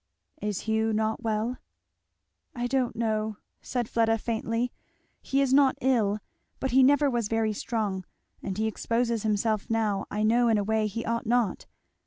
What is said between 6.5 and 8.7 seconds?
but he never was very strong, and he